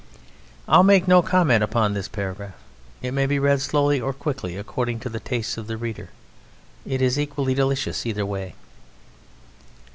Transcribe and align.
I 0.67 0.77
will 0.77 0.83
make 0.83 1.07
no 1.07 1.21
comment 1.21 1.63
upon 1.63 1.93
this 1.93 2.07
paragraph. 2.07 2.55
It 3.03 3.11
may 3.11 3.27
be 3.27 3.37
read 3.37 3.61
slowly 3.61 4.01
or 4.01 4.13
quickly, 4.13 4.57
according 4.57 4.99
to 5.01 5.09
the 5.09 5.19
taste 5.19 5.59
of 5.59 5.67
the 5.67 5.77
reader; 5.77 6.09
it 6.87 7.03
is 7.03 7.19
equally 7.19 7.53
delicious 7.53 8.03
either 8.03 8.25
way. 8.25 8.55